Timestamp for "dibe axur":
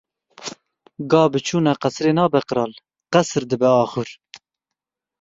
3.49-4.09